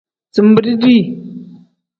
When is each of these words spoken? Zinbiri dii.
Zinbiri 0.33 0.73
dii. 0.81 1.01